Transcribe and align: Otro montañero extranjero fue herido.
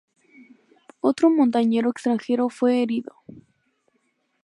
Otro 1.01 1.29
montañero 1.29 1.91
extranjero 1.91 2.49
fue 2.49 2.81
herido. 2.81 3.13